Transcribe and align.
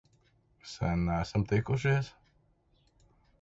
Sen 0.71 1.03
neesam 1.09 1.45
tikušies! 1.51 2.11